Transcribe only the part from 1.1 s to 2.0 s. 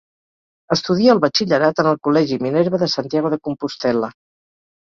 el batxillerat en el